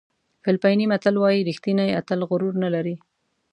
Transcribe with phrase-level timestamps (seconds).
[0.43, 2.95] فلپیني متل وایي ریښتینی اتل غرور نه لري.